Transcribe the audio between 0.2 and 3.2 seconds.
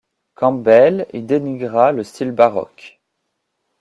Campbell y dénigra le style baroque.